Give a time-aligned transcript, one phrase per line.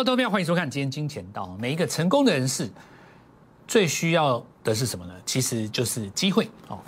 [0.00, 1.54] 国投票，欢迎收看今天金钱道。
[1.60, 2.70] 每一个成功的人士
[3.68, 5.12] 最需要的是什么呢？
[5.26, 6.78] 其实就是机会哦。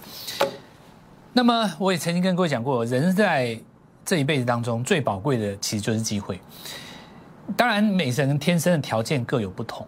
[1.35, 3.61] 那么我也曾经跟各位讲过，人在
[4.03, 6.41] 这一辈子当中最宝贵的其实就是机会。
[7.55, 9.87] 当然，每个人天生的条件各有不同，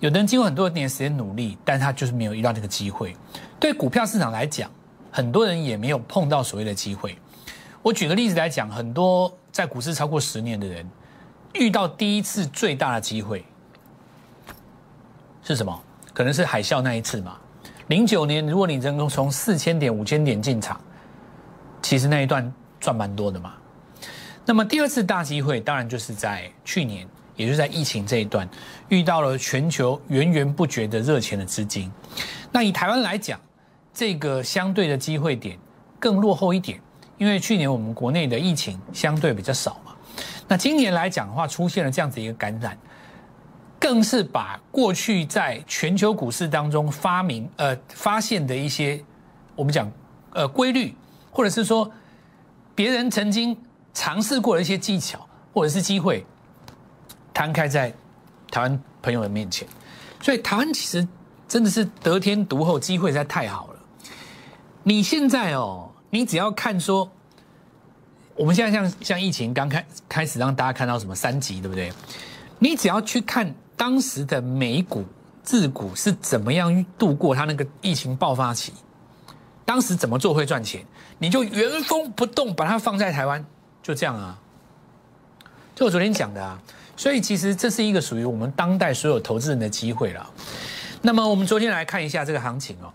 [0.00, 3.14] 有的人经过很多年时间努力，但他就是没有遇到这个机会。
[3.60, 4.68] 对股票市场来讲，
[5.12, 7.16] 很多人也没有碰到所谓的机会。
[7.82, 10.84] 我举个例子来讲，很多在股市超过十年的人。
[11.54, 13.44] 遇到第一次最大的机会
[15.42, 15.82] 是什么？
[16.12, 17.36] 可能是海啸那一次嘛。
[17.88, 20.78] 零九年，如果你能够从四千点、五千点进场，
[21.80, 23.54] 其实那一段赚蛮多的嘛。
[24.44, 28.48] 那么第二次大机会，当然就是在去年，也就是在疫情这一段，
[28.88, 31.90] 遇到了全球源源不绝的热钱的资金。
[32.52, 33.40] 那以台湾来讲，
[33.94, 35.58] 这个相对的机会点
[35.98, 36.80] 更落后一点，
[37.16, 39.80] 因为去年我们国内的疫情相对比较少。
[40.50, 42.76] 那今年来讲的话，出现了这样子一个感染，
[43.78, 48.98] 更是把过去在全球股市当中发明呃发现的一些
[49.54, 49.92] 我们讲
[50.32, 50.94] 呃规律，
[51.30, 51.90] 或者是说
[52.74, 53.54] 别人曾经
[53.92, 56.24] 尝试过的一些技巧或者是机会，
[57.34, 57.92] 摊开在
[58.50, 59.68] 台湾朋友的面前。
[60.22, 61.06] 所以台湾其实
[61.46, 63.80] 真的是得天独厚，机会实在太好了。
[64.82, 67.10] 你现在哦，你只要看说。
[68.38, 71.92] 我们现在像像疫情刚开开始，让大家看到什么三级，对不对？
[72.60, 75.04] 你只要去看当时的美股、
[75.42, 78.72] 自股是怎么样度过它那个疫情爆发期，
[79.64, 80.84] 当时怎么做会赚钱，
[81.18, 83.44] 你就原封不动把它放在台湾，
[83.82, 84.38] 就这样啊。
[85.74, 86.56] 就我昨天讲的啊，
[86.96, 90.30] 所以其实这是一个属于我们当代所有投资人的机会了。
[91.02, 92.92] 那么我们昨天来看一下这个行情哦。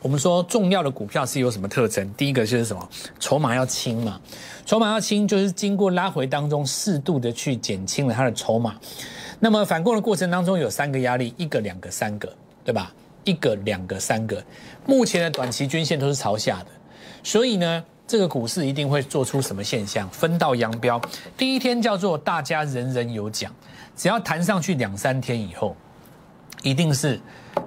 [0.00, 2.08] 我们说重要的股票是有什么特征？
[2.14, 2.88] 第一个就是什么？
[3.18, 4.20] 筹码要轻嘛。
[4.64, 8.76] 筹码要轻，就是经过拉回当中适度的去减轻了它的筹码。
[9.40, 12.32] 那么反攻的过程当中有三个压力，一个、两个、三个，
[12.64, 12.92] 对吧？
[13.24, 14.42] 一个、两个、三个。
[14.86, 16.66] 目前的短期均线都是朝下的，
[17.22, 20.08] 所以呢，这个股市一定会做出什么现象？
[20.10, 21.00] 分道扬镳。
[21.36, 23.52] 第一天叫做大家人人有奖，
[23.96, 25.76] 只要弹上去两三天以后，
[26.62, 27.20] 一定是。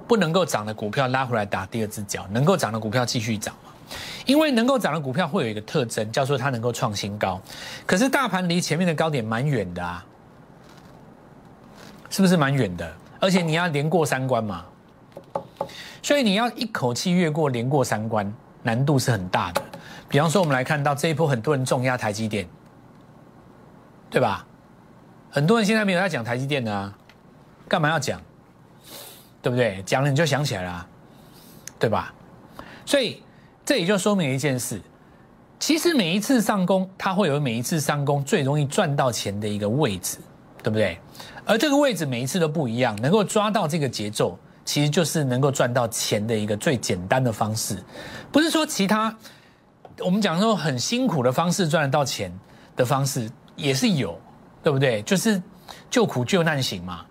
[0.06, 3.54] 不能够涨的股票拉回来打第二只脚，能够涨的股票继续涨？
[4.24, 7.40] 因为能够涨的股票会有一个特征，叫做它能够创新高。
[7.86, 10.04] 可是大盘离前面的高点蛮远的啊，
[12.08, 12.92] 是不是蛮远的？
[13.20, 14.64] 而且你要连过三关嘛，
[16.02, 19.62] 所以你要一口气越过连过三关，难度是很大的。
[20.08, 22.48] 比方说，我们来看到这一波很多人重压台积电，
[24.08, 24.46] 对吧？
[25.30, 26.94] 很多人现在没有在讲台积电呢啊，
[27.68, 28.20] 干嘛要讲？
[29.42, 29.82] 对不对？
[29.86, 30.86] 讲了你就想起来了，
[31.78, 32.12] 对吧？
[32.84, 33.22] 所以
[33.64, 34.80] 这也就说明一件事：
[35.58, 40.18] 其实每一次上攻，它会有每一次上攻最容易赚到钱的一个位置，
[40.62, 40.98] 对不对？
[41.46, 47.82] 而这个位置每一次都不一样，能够抓到这个节奏，其实就是能够赚到钱的一个最简单的方式。
[48.30, 49.16] 不是说其他
[50.00, 52.32] 我们讲说很辛苦的方式赚得到钱
[52.76, 54.20] 的方式也是有，
[54.62, 55.00] 对不对？
[55.02, 55.42] 就是
[55.88, 57.06] 救苦救难型嘛，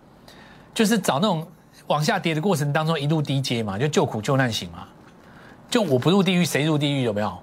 [0.75, 1.47] 就是找那种。
[1.89, 4.88] 往下跌的过程当中，一路低阶嘛，就救苦救难型嘛，
[5.69, 7.38] 就我不入地狱谁入地狱有没有？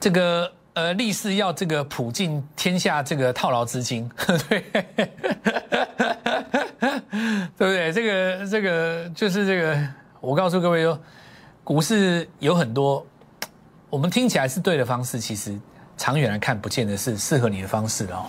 [0.00, 4.10] 这个呃，立誓要这个普尽天下这个套牢资金，
[4.48, 4.60] 对，
[7.56, 7.92] 不对？
[7.92, 9.88] 这个这个就是这个，
[10.20, 10.98] 我告诉各位说，
[11.62, 13.06] 股市有很多
[13.88, 15.58] 我们听起来是对的方式，其实
[15.96, 18.26] 长远来看，不见得是适合你的方式哦。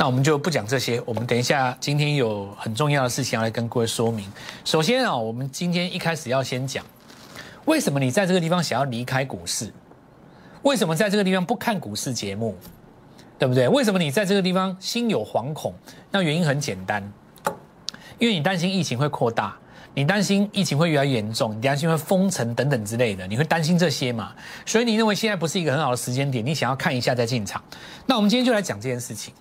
[0.00, 4.30] 那我们就不讲这些，我们等一下今天有很重要的事情要来跟各位说明。
[4.64, 6.84] 首先啊，我们今天一开始要先讲，
[7.64, 9.72] 为什么你在这个地方想要离开股市？
[10.62, 12.56] 为什么在这个地方不看股市节目？
[13.40, 13.68] 对不对？
[13.68, 15.74] 为什么你在这个地方心有惶恐？
[16.12, 17.02] 那原因很简单，
[18.20, 19.56] 因为你担心疫情会扩大，
[19.94, 24.32] 你担心疫情会越来越严重，你担心会封城等等之类的，你会担心这些嘛？
[24.64, 27.60] 所以你认为现在不是一个很好的时间点，你想要看一下再进场。
[28.06, 29.34] 那我们今天就来讲这件事情。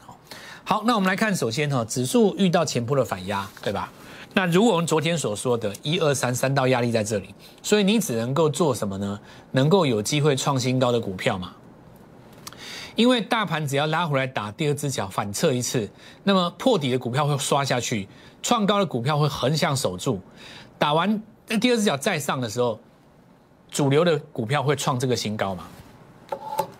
[0.70, 3.90] 好，那我们来看，首先哈，指数遇到前波的反压，对吧？
[4.34, 7.34] 那如果我们昨天所说的一二三三道压力在这里，
[7.64, 9.18] 所以你只能够做什么呢？
[9.52, 11.54] 能够有机会创新高的股票嘛？
[12.96, 15.90] 因为大盘只要拉回来打第二只脚反侧一次，
[16.22, 18.06] 那么破底的股票会刷下去，
[18.44, 20.20] 创高的股票会横向守住，
[20.78, 21.24] 打完
[21.62, 22.78] 第二只脚再上的时候，
[23.72, 25.64] 主流的股票会创这个新高嘛？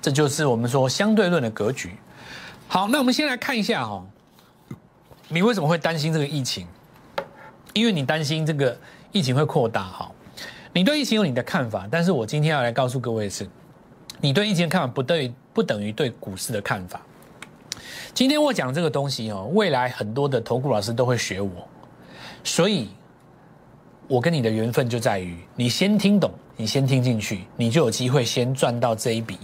[0.02, 1.96] 这就是我们说相对论的格局。
[2.70, 4.06] 好，那我们先来看一下哦，
[5.30, 6.68] 你为什么会担心这个疫情？
[7.74, 8.78] 因为你担心这个
[9.12, 10.12] 疫情会扩大哈。
[10.74, 13.48] 你对疫情有你的看法，但是我今天要来告诉各位是，
[14.20, 17.02] 你对疫情的看法不对，不等于对股市的看法。
[18.14, 21.68] 今天我讲这个东西哦，未来很多的投顾老师都会学我，
[22.44, 22.90] 所以，
[24.08, 29.40] 我跟你的缘分就在于你先听懂，你先听进去，你就有机会先赚到这一笔。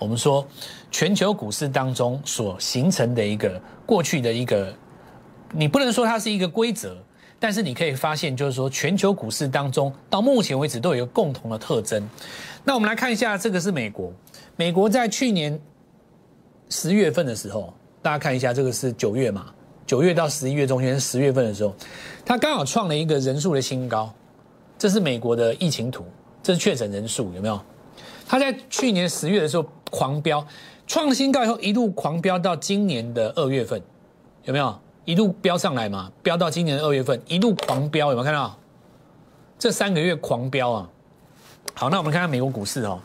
[0.00, 0.44] 我们说，
[0.90, 4.74] 全球股市当中所形成的一个过去的一个，
[5.52, 6.96] 你不能说它是一个规则。
[7.38, 12.06] 但是你可以发现，就是说，全球股市当中到目前为止都有一个共同的特征。
[12.64, 14.12] 那我们来看一下，这个是美国。
[14.56, 15.58] 美国在去年
[16.68, 19.46] 十月份的时候，大家看一下，这个是九月嘛？
[19.86, 21.74] 九月到十一月中间十月份的时候，
[22.26, 24.12] 它刚好创了一个人数的新高。
[24.78, 26.04] 这是美国的疫情图，
[26.42, 27.58] 这是确诊人数有没有？
[28.28, 30.46] 它在去年十月的时候狂飙，
[30.86, 33.82] 创新高以后一路狂飙到今年的二月份，
[34.44, 34.78] 有没有？
[35.06, 38.56] 一路飙上来嘛，飙到今年的二月份，一路狂飙，有没有看到？
[39.58, 40.88] 这三个月狂飙啊！
[41.74, 43.00] 好，那我们看看美国股市哦，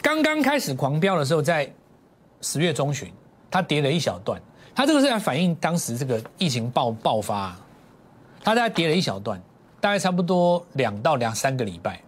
[0.00, 1.70] 刚刚开始狂飙的时候，在
[2.40, 3.12] 十月中旬，
[3.50, 4.40] 它跌了一小段，
[4.74, 7.60] 它这个是在反映当时这个疫情爆爆发，啊
[8.42, 9.40] 它大概跌了一小段，
[9.80, 12.00] 大概差不多两到两三个礼拜，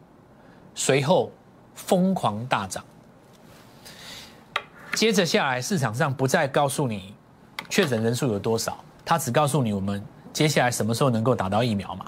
[0.74, 1.30] 随后
[1.74, 2.82] 疯狂大涨，
[4.94, 7.14] 接着下来市场上不再告诉你
[7.68, 8.76] 确诊人数有多少。
[9.04, 10.02] 他只告诉你我们
[10.32, 12.06] 接下来什么时候能够打到疫苗嘛？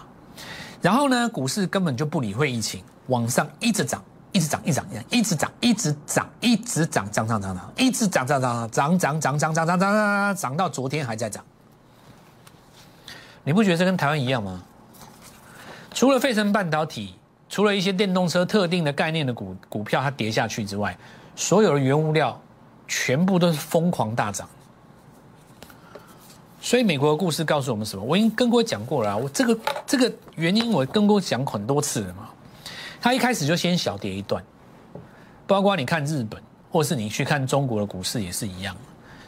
[0.80, 4.02] 然后呢，股市根本就不理会疫情，往上一直涨，
[4.32, 11.42] 一直涨，一涨一直涨，一直涨，一直涨，涨涨涨涨，一直涨涨涨涨涨涨涨涨涨涨涨到昨天还在涨。
[13.42, 14.62] 你不觉得这跟台湾一样吗？
[15.92, 17.14] 除了费城半导体，
[17.48, 20.96] 除了一些电动车特定的概念的股股票它跌下去之外，
[21.34, 22.40] 所有的原物料
[22.86, 24.48] 全部都是疯狂大涨。
[26.60, 28.02] 所以美国的故事告诉我们什么？
[28.02, 32.30] 我已经跟各位讲过了，我这个这个原因我跟各位讲很多次了嘛。
[33.02, 34.42] 他一开始就先小跌一段，
[35.46, 38.74] 包括你看日本，或是你去看中国的股市也是一样。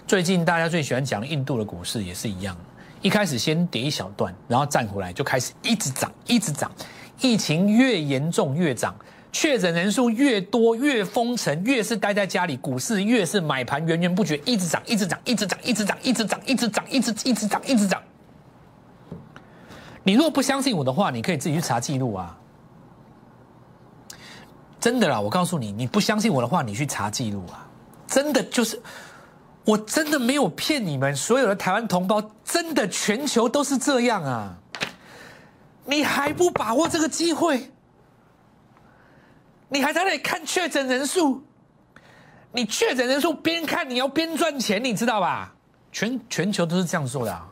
[0.07, 2.57] 最近大家最喜欢讲印度的股市也是一样，
[3.03, 6.73] 一开始先跌一小段，然后站回来就开始一直涨，一直涨，
[7.21, 8.95] 疫情越严重越涨。
[9.39, 18.03] 确诊人数越多，越封城，越是待在家里，股市越是买盘源源不绝，一直涨，一直涨，一直涨，一直涨，一直涨，一直涨，一直一直涨，一直涨。
[20.05, 22.35] 你如果不相信我的话，你可以自己去查记录啊。
[24.81, 27.69] 真的啦，我告诉你，你不相信我的话，你去查记录啊。
[28.07, 28.81] 真的就是，
[29.67, 34.57] 我真的没有骗你们，所有的台湾同胞，真的全球都是这样啊。
[35.85, 37.71] 你还不把握这个机会？
[39.69, 41.43] 你还在那里看确诊人数？
[42.53, 45.53] 你确诊人数边看你要边赚钱，你知道吧？
[45.93, 47.47] 全全球都是这样做的啊！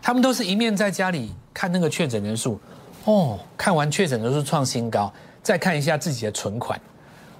[0.00, 2.60] 他们都是一面在家里看那个确诊人数，
[3.04, 5.12] 哦，看完确诊人数创新高，
[5.42, 6.80] 再看一下自己的存款，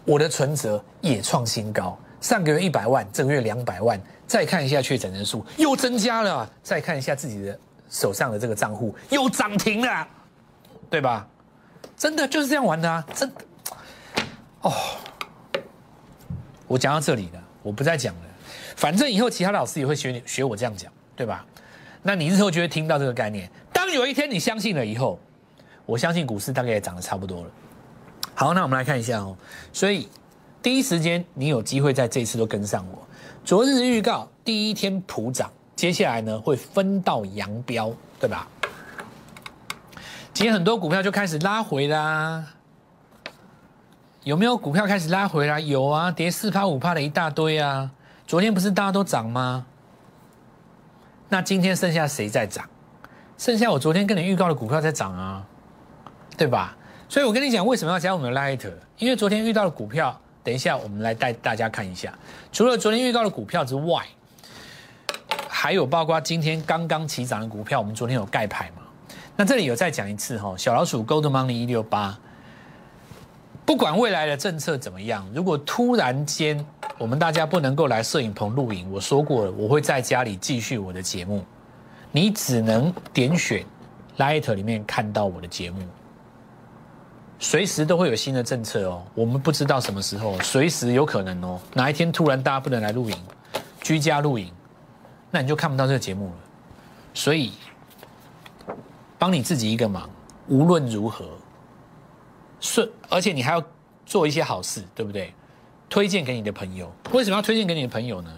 [0.05, 7.59] 我的存折也创新高，上个月一百万，这个月两百万，再看一下确诊人数又增加了，再看一下自己的
[7.89, 10.07] 手上的这个账户又涨停了，
[10.91, 11.27] 对吧？
[11.97, 13.07] 真的就是这样玩的啊！
[13.15, 13.31] 真。
[14.63, 14.73] 哦，
[16.67, 18.21] 我讲到这里了，我不再讲了。
[18.77, 21.45] 反正以后其他老师也会学你学我这样讲，对吧？
[22.03, 23.51] 那你日后就会听到这个概念。
[23.73, 25.19] 当有一天你相信了以后，
[25.87, 27.51] 我相信股市大概也涨得差不多了。
[28.35, 29.37] 好，那我们来看一下哦。
[29.73, 30.09] 所以
[30.63, 33.07] 第一时间你有机会在这次都跟上我。
[33.45, 38.47] 昨日预告第一天普涨，接下来呢会分道扬镳，对吧？
[40.33, 42.45] 今天很多股票就开始拉回啦。
[44.25, 45.61] 有没有股票开始拉回来？
[45.61, 47.91] 有啊，跌四趴五趴的一大堆啊！
[48.27, 49.65] 昨天不是大家都涨吗？
[51.29, 52.69] 那今天剩下谁在涨？
[53.39, 55.47] 剩下我昨天跟你预告的股票在涨啊，
[56.37, 56.77] 对吧？
[57.09, 58.71] 所以我跟你讲，为什么要加我们的 Light？
[58.99, 62.13] 因为昨天遇到的股票，等一下我们来带大家看一下。
[62.53, 64.05] 除了昨天预告的股票之外，
[65.49, 68.83] 还有包括今天刚刚起涨的股票，我们昨天有盖牌嘛？
[69.37, 72.19] 那这里有再讲一次哈，小老鼠 Gold Money 一六八。
[73.69, 76.65] 不管未来的政策怎么样，如果突然间
[76.97, 81.45] 我们大家不能够来摄影棚录影，我说过了，我会在家里继续我的节目，
[82.11, 83.63] 你只能点选
[84.17, 85.83] Light 里面看到我的节目。
[87.39, 93.17] 随时都会有新的政策哦，我们不知道什么时候，随时有可能哦，哪一天突然大家不能来录影，
[93.83, 94.51] 居家录影，
[95.31, 96.35] 那你就看不到这个节目了。
[97.13, 97.53] 所以，
[99.19, 100.09] 帮你自己一个忙，
[100.47, 101.27] 无论如何。
[102.61, 103.63] 顺，而且你还要
[104.05, 105.33] 做一些好事，对不对？
[105.89, 106.93] 推荐给你的朋友。
[107.13, 108.31] 为什么要推荐给你的朋友呢？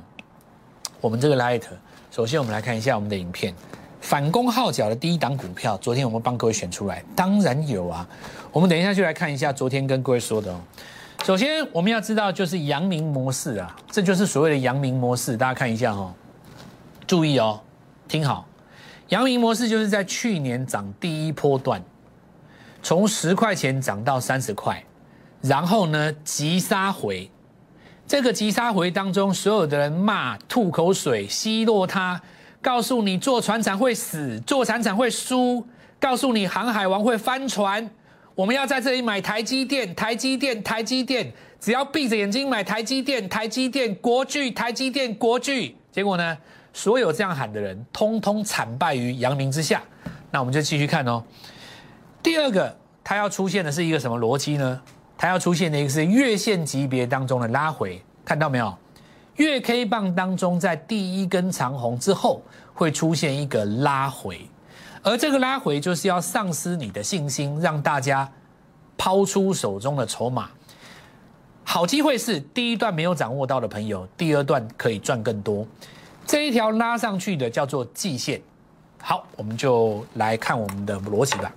[1.01, 1.63] 我们这个 Light，
[2.11, 3.55] 首先我们来看一下我们的影片。
[4.01, 8.09] 反攻号角的第一档股票，昨天我们帮各位选出来，当然有啊。
[8.51, 10.61] 我们等一下就来看一下昨天跟各位说的哦。
[11.23, 15.37] 首先我们要知道就是阳明模式啊，这就是所谓的阳明模式。
[15.37, 16.15] 大家看一下哈，
[17.07, 17.61] 注意哦，
[18.09, 18.47] 听好，
[19.09, 21.83] 阳明模式就是在去年涨第一波段，
[22.83, 24.83] 从十块钱涨到三十块，
[25.43, 27.31] 然后呢急杀回。
[28.07, 32.21] 这个急杀回当中，所有的人骂、吐口水、奚落他，
[32.61, 35.65] 告诉你做船厂会死，做船厂会输，
[36.01, 37.89] 告诉你航海王会翻船。
[38.35, 45.77] 我们要在这里买台积电，台积电，台积电，只要闭着眼睛买台积电，台积电国巨，台积电国巨。
[45.93, 46.37] 结果呢，
[46.73, 49.83] 所有这样喊的人，通通惨败于阳明之下。
[50.33, 51.23] 那我们就继续看哦。
[52.23, 54.81] 第二个，它要出现的是一个什么逻辑呢？
[55.17, 58.77] 它要出现的一个是月线级别当中的拉回，看到没有？
[59.37, 62.43] 月 K 棒当中，在第一根长红之后，
[62.75, 64.47] 会出现一个拉回。
[65.03, 68.31] 而这个拉回就是要丧失你的信心，让大家
[68.99, 70.51] 抛出手中的筹码。
[71.65, 75.67] 好机会是第一段没有掌握到的朋友，第二段可以赚更多。
[76.27, 78.43] 这一条拉上去的叫做季线。
[79.01, 81.51] 好，我们就来看我们的逻辑吧。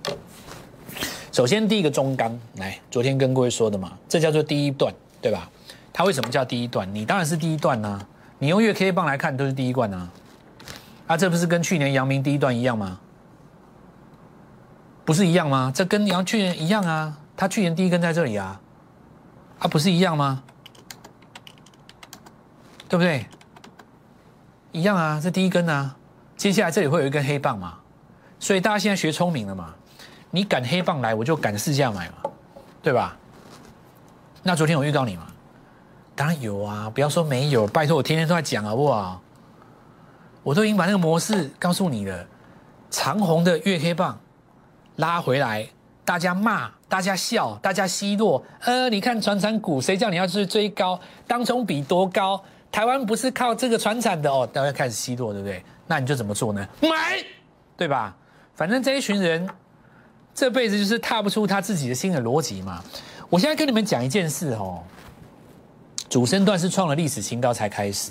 [1.34, 5.50] 首先第一个中钢，来，昨天跟各位说的嘛，这叫做第一段，对吧？
[5.92, 6.88] 它为什么叫第一段？
[6.94, 8.00] 你当然是第一段呐。
[8.38, 10.08] 你用月 K 棒来看，都是第一段呐。
[11.08, 13.00] 啊，这不是跟去年阳明第一段一样吗？
[15.04, 15.72] 不是一样吗？
[15.74, 18.60] 这跟杨去年一样啊，他去年第一根在这里啊，
[19.58, 20.40] 啊不是一样吗？
[22.88, 23.26] 对不对？
[24.70, 25.96] 一样啊，这第一根啊，
[26.36, 27.80] 接下来这里会有一根黑棒嘛，
[28.38, 29.74] 所以大家现在学聪明了嘛，
[30.34, 32.14] 你赶黑棒来，我就赶试驾买嘛，
[32.82, 33.16] 对吧？
[34.42, 35.28] 那昨天我遇到你嘛，
[36.16, 39.22] 当然有啊，不要说没有，拜托我天天都在讲好不好？
[40.42, 42.26] 我都已经把那个模式告诉你了，
[42.90, 44.18] 长红的月黑棒。
[44.96, 45.68] 拉回来，
[46.04, 48.44] 大家骂，大家笑，大家奚落。
[48.62, 50.98] 呃，你看船产股，谁叫你要去追高？
[51.28, 52.42] 当中比多高？
[52.72, 55.64] 台湾不是靠这个船产的哦，大家开始奚落，对不对？
[55.86, 56.68] 那你就怎么做呢？
[56.82, 57.24] 买，
[57.76, 58.16] 对吧？
[58.56, 59.48] 反正这一群人
[60.34, 62.82] 这辈子就是踏不出他自己的新的逻辑嘛。
[63.30, 64.82] 我现在跟你们讲一件事哦，
[66.08, 68.10] 主升段是创了历史新高才开始。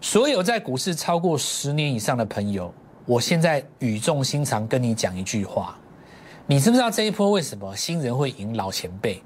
[0.00, 2.72] 所有在股市超过十年以上的朋友，
[3.04, 5.76] 我现在语重心长跟你讲一句话。
[6.46, 9.22] 你知不知道这一波为什么新人会赢老前辈？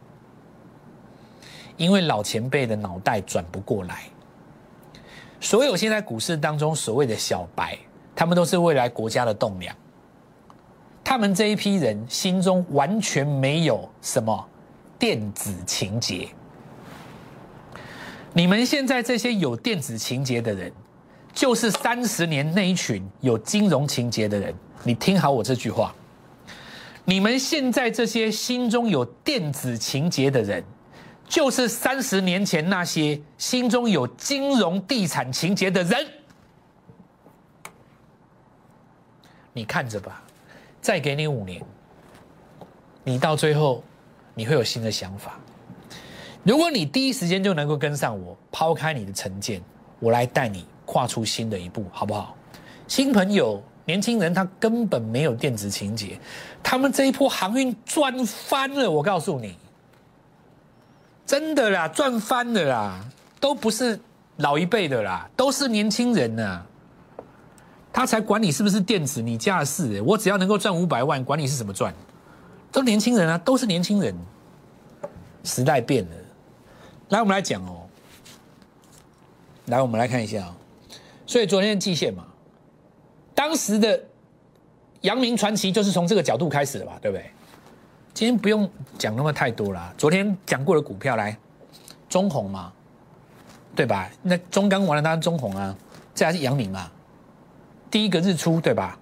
[1.77, 4.05] 因为老前辈的脑袋转不过来。
[5.41, 7.79] 所有现在股市当中所谓的小白，
[8.15, 9.75] 他们都是未来国家的栋梁。
[11.11, 14.49] 他们这一批人心中完全没有什么
[14.97, 16.29] 电子情节。
[18.33, 20.73] 你们现在这些有电子情节的人，
[21.33, 24.55] 就是三十年那一群有金融情节的人。
[24.85, 25.93] 你听好我这句话。
[27.05, 30.62] 你们现在这些心中有电子情节的人，
[31.29, 36.07] 就是三十年前那些心中有金融地产情节的人。
[39.52, 40.23] 你看着吧，
[40.81, 41.63] 再给你五年，
[43.05, 43.83] 你到最后
[44.35, 45.39] 你会有新的想法。
[46.43, 49.63] 如果你第一时间就能够跟上我，抛开你的成见，
[49.99, 52.35] 我来带你跨出新的一步，好不好？
[52.87, 53.63] 新朋友。
[53.87, 56.17] 年轻人他根本没有电子情节，
[56.63, 59.57] 他们这一波航运赚翻了，我告诉你，
[61.27, 63.05] 真的啦，赚翻了啦，
[63.41, 63.99] 都不是
[64.37, 66.65] 老一辈的啦，都是年轻人呐，
[67.93, 71.93] 他才管你是不是电子，你家的事，我只要能够赚五百万，管你是怎么赚，
[72.71, 74.15] 都年轻人啊，都是年轻人，
[75.43, 76.17] 时代变了，
[77.09, 77.87] 来我们来讲哦，
[79.67, 80.55] 来我们来看一下哦，
[81.27, 82.25] 所以昨天的季线嘛。
[83.35, 83.99] 当时的
[85.01, 87.31] 阳明传奇就是从这个角度开始的吧，对不对？
[88.13, 89.95] 今天不用讲那么太多了。
[89.97, 91.37] 昨天讲过的股票来，
[92.09, 92.73] 中红嘛，
[93.75, 94.11] 对吧？
[94.21, 95.75] 那中钢完了，当然中红啊，
[96.13, 96.91] 再来是阳明嘛，
[97.91, 98.97] 第一个日出对吧？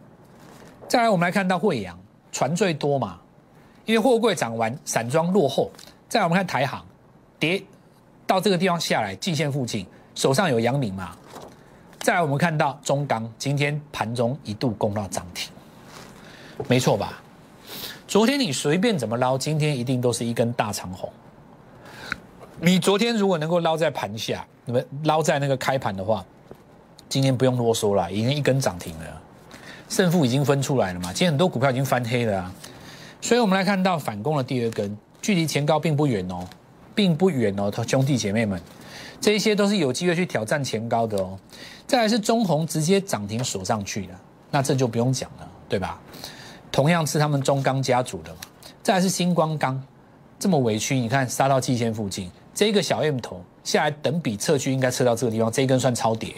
[0.88, 1.98] 再来我们来看到惠阳，
[2.32, 3.18] 船最多嘛，
[3.84, 5.70] 因为货柜涨完，散装落后。
[6.08, 6.82] 再来我们看台航，
[7.38, 7.62] 跌
[8.26, 11.14] 到这个地方下来，季线附近，手上有阳明嘛。
[12.00, 15.52] 再来，我们看到中钢今天盘中一度攻到涨停，
[16.66, 17.20] 没错吧？
[18.06, 21.12] 昨天你随便怎么捞，今天一定都是一根大长红。
[22.58, 26.24] 你昨天如果能够捞在盘下，你们捞在那个开盘的话，
[27.08, 29.22] 今天不用啰嗦了，已经一根涨停了，
[29.88, 31.12] 胜负已经分出来了嘛。
[31.12, 32.52] 今天很多股票已经翻黑了啊，
[33.20, 36.46] 所以我们来看到反攻的第二根，距离前高并不远哦，
[36.94, 38.60] 并不远哦，兄弟姐妹们。
[39.20, 41.36] 这一些都是有机会去挑战前高的哦，
[41.86, 44.14] 再来是中红直接涨停锁上去的，
[44.50, 46.00] 那这就不用讲了，对吧？
[46.70, 48.40] 同样是他们中钢家族的嘛。
[48.80, 49.82] 再来是星光钢，
[50.38, 56.32] 这么委屈，你看杀到季线附近，这个小 M 头下来等比测距应该测到这个地方，这一根算超跌，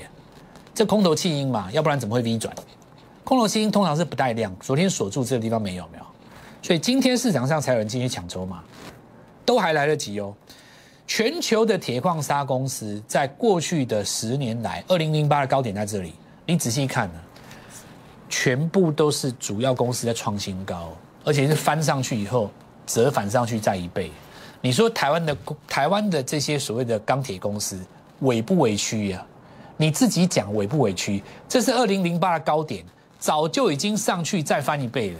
[0.74, 2.54] 这空头弃婴嘛，要不然怎么会 V 转？
[3.24, 6.04] 空头弃婴通常是不带量，昨天锁住这个地方没有没有，
[6.62, 8.62] 所以今天市场上才有人进去抢筹码，
[9.44, 10.34] 都还来得及哦。
[11.06, 16.14] 全球的铁矿砂公司在过去的十年来，二零零八的高点在这里，
[16.46, 17.20] 你仔细看呢，
[18.28, 20.92] 全部都是主要公司在创新高，
[21.24, 22.48] 而且是翻上去以后
[22.86, 24.10] 折返上去再一倍。
[24.60, 25.36] 你说台湾的
[25.66, 27.78] 台湾的这些所谓的钢铁公司
[28.20, 29.26] 委不委屈呀？
[29.80, 31.22] 你自己讲委不委屈？
[31.48, 32.84] 这是二零零八的高点，
[33.18, 35.18] 早就已经上去再翻一倍了。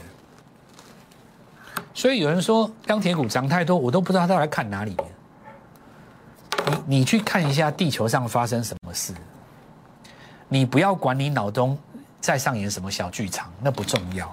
[1.95, 4.95] 所以有人说钢铁股涨太多，我都不知道他来看哪里。
[6.67, 9.15] 你你去看一下地球上发生什么事，
[10.47, 11.77] 你不要管你脑中
[12.21, 14.31] 在上演什么小剧场，那不重要。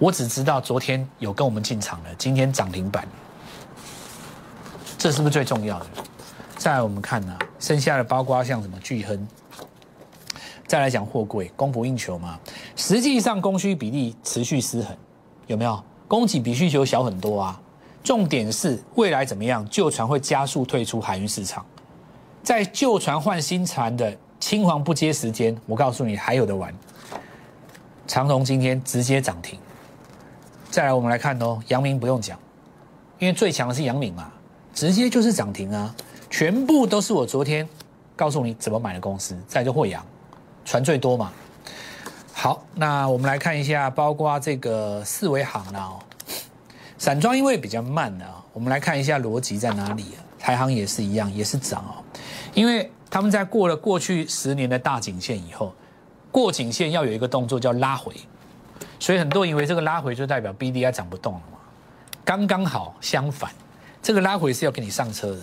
[0.00, 3.06] 我只知道昨天有跟我们进场了，今天涨停板。
[4.98, 5.86] 这是不是最重要的？
[6.62, 9.26] 再来我们看呢，剩下的包括像什么巨亨，
[10.64, 12.38] 再来讲货柜供不应求嘛，
[12.76, 14.96] 实际上供需比例持续失衡，
[15.48, 15.82] 有没有？
[16.06, 17.60] 供给比需求小很多啊。
[18.04, 19.68] 重点是未来怎么样？
[19.68, 21.66] 旧船会加速退出海运市场，
[22.44, 26.72] 在旧船换新船的青黄不接时间，我告诉你还有的玩。
[28.06, 29.58] 长荣今天直接涨停。
[30.70, 32.38] 再来我们来看哦，阳明不用讲，
[33.18, 34.30] 因为最强的是阳明嘛。
[34.72, 35.94] 直接就是涨停啊！
[36.32, 37.68] 全部都是我昨天
[38.16, 40.02] 告诉你怎么买的公司，再就惠阳，
[40.64, 41.30] 船最多嘛。
[42.32, 46.00] 好，那我们来看一下，包括这个四维行啦哦。
[46.96, 50.24] 散装因为比较慢啊，我们来看一下逻辑在哪里啊？
[50.38, 52.02] 台行也是一样，也是涨哦。
[52.54, 55.74] 因为他们在过了过去十年的大颈线以后，
[56.30, 58.10] 过颈线要有一个动作叫拉回，
[58.98, 61.58] 所以很多以为这个拉回就代表 B D I 涨不动了嘛。
[62.24, 63.50] 刚刚好相反。
[64.00, 65.42] 这个拉回是要给你上车的，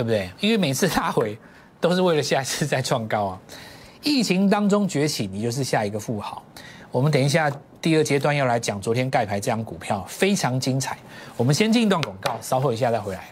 [0.00, 0.30] 对不对？
[0.40, 1.36] 因为每次拉回
[1.78, 3.40] 都是为了下一次再创高啊。
[4.02, 6.42] 疫情当中崛起，你就是下一个富豪。
[6.90, 10.96] 我们等一下第二阶段要来讲昨天盖牌这张股票非常精彩。
[11.36, 13.28] 我们先进一段广告，稍后一下再回来。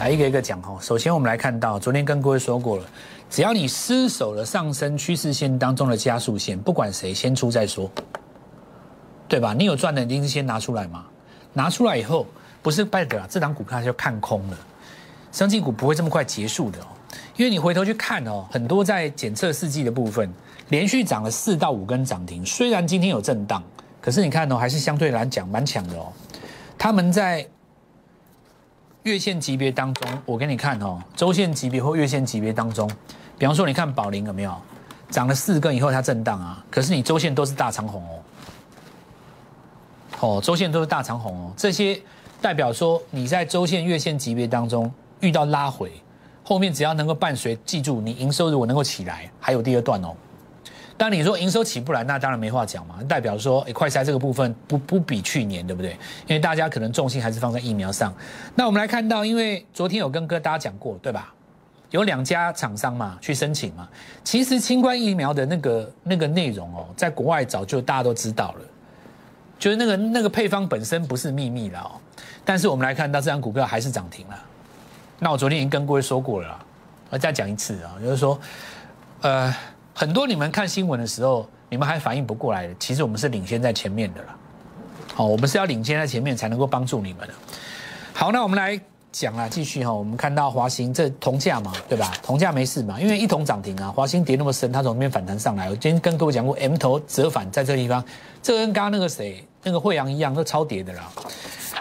[0.00, 0.76] 来一个一个讲哈。
[0.80, 2.84] 首先我们来看到，昨天跟各位说过了。
[3.28, 7.90] 只要你失守了上升趋势线当中的加速线，不管谁先出再说，
[9.28, 9.52] 对吧？
[9.52, 11.04] 你有赚的一定是先拿出来嘛，
[11.52, 12.24] 拿出来以后
[12.62, 14.56] 不是拜的，这档股票就看空了，
[15.32, 16.86] 升绩股不会这么快结束的哦，
[17.36, 20.32] 因为你回头去看哦，很多在检测试剂的部分
[20.68, 23.62] 连续涨了四到五根涨停，虽然今天有震荡，
[24.00, 26.12] 可是你看哦，还是相对来讲蛮强的哦，
[26.78, 27.46] 他们在。
[29.06, 32.90] 月线级别当中，我给你看哦，周线级别或月线级别当中，
[33.38, 34.52] 比方说你看宝林有没有
[35.10, 36.64] 涨了四根以后它震荡啊？
[36.68, 38.18] 可是你周线都是大长红哦，
[40.18, 42.02] 哦，周线都是大长红哦，这些
[42.42, 45.92] 代表说你在周线、月线级别当中遇到拉回，
[46.42, 50.16] 后面只要能够伴随，记住你营收如果能够起来，还有第二段哦。
[50.98, 52.96] 当你说营收起不来，那当然没话讲嘛。
[53.06, 55.90] 代表说，哎，快筛这个部分不不比去年，对不对？
[56.26, 58.14] 因为大家可能重心还是放在疫苗上。
[58.54, 61.34] 那我们来看到，因为昨天有跟哥大家讲过，对吧？
[61.90, 63.86] 有两家厂商嘛去申请嘛。
[64.24, 68.64] 其实新冠疫苗的那个那个内容哦，在国外早就大家都知道了，
[69.58, 71.92] 就是那个那个配方本身不是秘密了哦。
[72.42, 74.38] 但是我们来看到这张股票还是涨停了。
[75.18, 76.58] 那我昨天已经跟各位说过了，
[77.10, 78.40] 我再讲一次啊，就是说，
[79.20, 79.54] 呃。
[79.98, 84.36] 很多你们看新闻的时候，你们还反应不过来的，其实我们是领先在前面的了。
[85.14, 87.32] 好，我们是要领先在前面才能够帮助你们的。
[88.12, 88.78] 好，那我们来
[89.10, 92.12] 讲啊，继续哈，我们看到华兴这铜价嘛，对吧？
[92.22, 95.70] 铜价没事嘛，因为一铜涨停啊，华兴跌那么深，它从那边反弹上来。
[95.70, 98.04] 我今天跟各位讲过，M 头折返在这个地方，
[98.42, 101.10] 这跟刚刚那个谁，那个惠阳一样，都超跌的啦。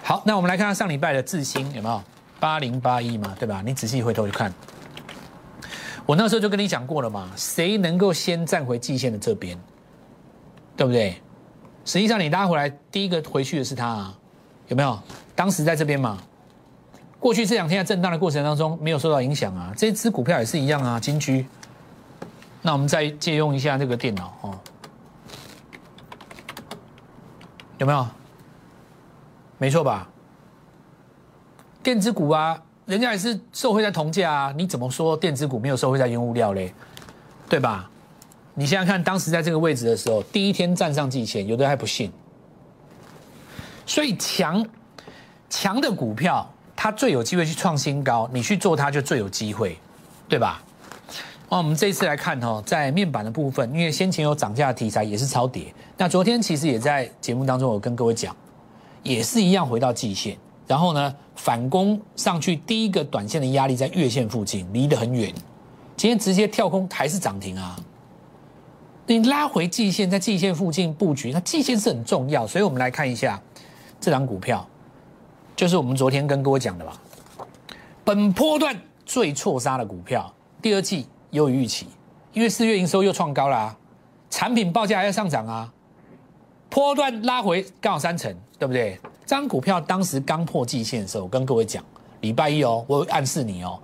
[0.01, 2.01] 好，那我们来看看上礼拜的智新有没有
[2.39, 3.61] 八零八一嘛，对吧？
[3.65, 4.53] 你仔细回头去看。
[6.05, 9.57] 我那时候就跟你讲过了嘛，谁能够先站回季线的这边，
[10.77, 11.19] 对不对？
[11.83, 14.17] 实际上你拉回来，第一个回去的是他，啊，
[14.67, 14.99] 有没有？
[15.35, 16.19] 当时在这边嘛，
[17.19, 19.73] 过去这两天在震荡的过程当中没有受到影响啊。
[19.75, 21.45] 这支股票也是一样啊，金居。
[22.61, 24.59] 那我们再借用一下这个电脑哦，
[27.79, 28.07] 有没有？
[29.57, 30.07] 没错吧？
[31.81, 32.61] 电子股啊。
[32.85, 36.73] 人家也是受惠在铜价啊，你怎么说电子股没有受惠在原物料嘞？
[37.49, 37.89] 对吧？
[38.53, 42.11] 你现在看当时在这个位置的时候，第一天站上季线，有的还不信。
[43.85, 44.65] 所以强
[45.49, 49.77] 强的股票，它最有机会去创新高，你去做它就最有机会，
[50.29, 50.61] 对吧？
[51.49, 58.35] 那我们这一次来看哦，在面板的部分，因为先前有涨价的题材也是超跌，那昨天其实也在节目当中有跟各位讲。
[59.03, 60.35] 也是一样回到季线，
[60.67, 65.33] 然后呢反攻上去，第一个短线的压力在月线附近，离得很远。
[65.97, 67.79] 今天直接跳空还是涨停啊！
[69.07, 73.41] 你拉回季线，在季线附近布局，那季线是很重要，所以我们来看一下
[74.01, 74.67] 这张股票，
[75.55, 76.99] 就是我们昨天跟各位讲的吧。
[78.03, 78.75] 本波段
[79.05, 81.87] 最错杀的股票，第二季优于预期，
[82.33, 83.77] 因为四月营收又创高了，
[84.29, 85.71] 产品报价还要上涨啊。
[86.69, 88.99] 波段拉回刚好三成，对不对？
[89.25, 91.83] 这张股票当时刚破季线的时候，我跟各位讲，
[92.21, 93.79] 礼拜一哦，我暗示你哦，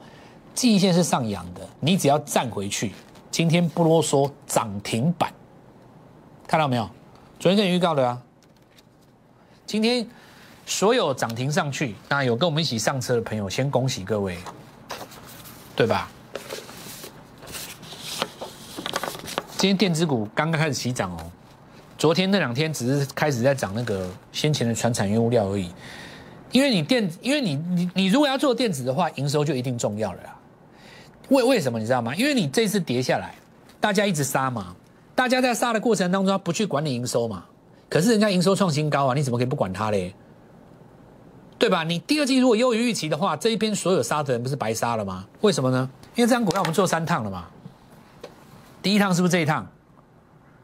[0.53, 2.91] 季线是上扬的，你只要站回去。
[3.31, 5.33] 今天不啰嗦，涨停板，
[6.45, 6.87] 看到没有？
[7.39, 8.21] 昨天跟你预告的啊。
[9.65, 10.05] 今天
[10.65, 14.37] 所有涨停上去，那有跟我们一起上车的朋友，先恭喜各位，
[15.75, 16.07] 对吧？
[19.57, 21.31] 今天电子股刚刚开始起涨哦，
[22.01, 25.71] 昨天那两天只是开始在涨那个先前的传产原物料而已。
[26.51, 30.35] 因为你电，因为你你你如果要做电子的话，营收就一定重要了啦。
[31.29, 32.15] 为为什么你知道吗？
[32.15, 33.35] 因为你这次跌下来，
[33.79, 34.75] 大家一直杀嘛，
[35.13, 37.45] 大家在杀的过程当中，不去管理营收嘛。
[37.87, 40.15] 可是人家营收创新高啊，你怎么可以不管它嘞？
[41.59, 41.83] 对吧？
[41.83, 45.27] 你第二季如果优于预期的话，这一边所有杀的人不是白杀了吗？
[45.41, 45.87] 为什么呢？
[46.15, 47.45] 因为这张股票我们做三趟了嘛。
[48.81, 49.67] 第一趟是不是这一趟？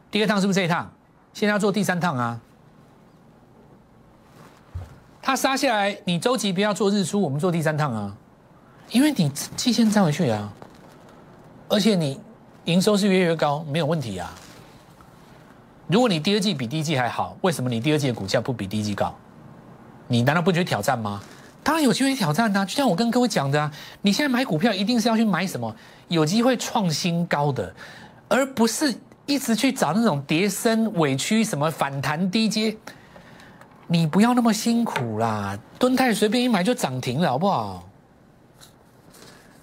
[0.09, 0.91] 第二趟是不是这一趟？
[1.37, 2.41] 现在要做第三趟啊。
[5.21, 8.17] 它杀下来，你周期不要做日出，我们做第三趟啊。
[8.89, 10.51] 因为你季线站回去啊，
[11.69, 12.19] 而且你
[12.65, 14.33] 营收是越越高，没有问题啊。
[15.85, 19.15] 如果你第二季比第一季还好，为什么你第二季的股价不比第一季高？
[20.07, 21.21] 你难道不觉得挑战吗？
[21.61, 22.65] 当然有机会挑战啊！
[22.65, 23.71] 就像我跟各位讲的啊，
[24.01, 25.75] 你现在买股票一定是要去买什么
[26.07, 27.71] 有机会创新高的，
[28.27, 28.91] 而不是
[29.27, 32.75] 一直去找那种跌升委屈什么反弹低阶。
[33.85, 37.87] 你不要那么辛苦啦，敦泰随便一买就涨停了，好不好？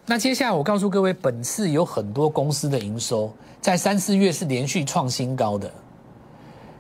[0.07, 5.71] 那接下来我告诉各位，本次有很多公司的营收在三四月是连续创新高的。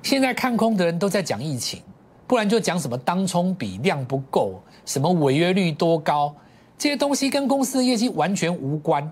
[0.02, 1.82] 现在看空的人都在讲疫情，
[2.26, 6.34] 不然就讲什么当冲比量不够，什么违约率多高，
[6.76, 9.10] 这些东西跟公司的业绩完全无关。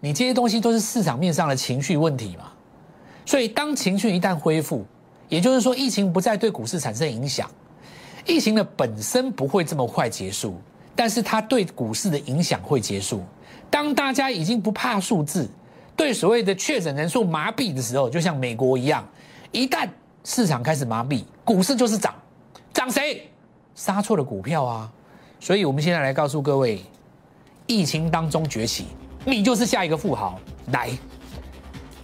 [0.00, 2.52] 你这些东西都是市场面上的情绪问题嘛。
[3.26, 4.86] 所以当情绪一旦恢复，
[5.28, 7.50] 也就是说疫情不再对股市产生影响，
[8.24, 10.58] 疫情的本身不会这么快结束，
[10.94, 13.22] 但是它对股市的影响会结束。
[13.68, 15.50] 当大家已经不怕数字，
[15.96, 19.06] 对所谓的确诊人数麻痹的时候，就像美国一样，
[19.50, 19.88] 一旦
[20.22, 22.14] 市场开始麻痹，股市就是涨，
[22.72, 23.28] 涨谁？
[23.74, 24.90] 杀错了股票啊！
[25.40, 26.80] 所以我们现在来告诉各位，
[27.66, 28.86] 疫情当中崛起，
[29.24, 30.40] 你就是下一个富豪。
[30.72, 30.90] 来，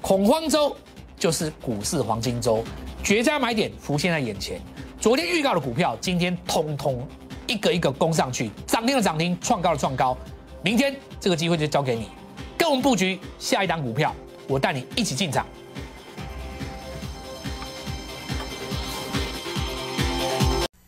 [0.02, 0.76] 恐慌周
[1.22, 2.64] 就是股市黄金周，
[3.00, 4.60] 绝佳买点浮现在眼前。
[4.98, 7.06] 昨天预告的股票，今天通通
[7.46, 10.18] 一个一个攻上去，涨停的涨停，创高的创高。
[10.62, 12.08] 明天这个机会就交给你，
[12.58, 14.12] 跟我们布局下一档股票，
[14.48, 15.46] 我带你一起进场。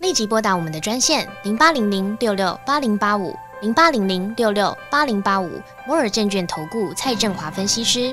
[0.01, 5.49] 立即拨打我们的专线零八零零六六八零八五零八零零六六八零八五
[5.87, 8.13] 摩尔证券投顾蔡振华分析师。